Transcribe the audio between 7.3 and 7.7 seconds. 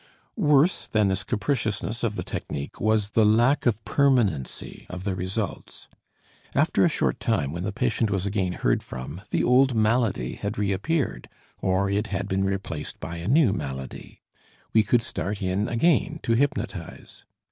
when